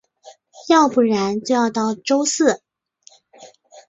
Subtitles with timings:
[0.67, 2.63] 要不然就要到周四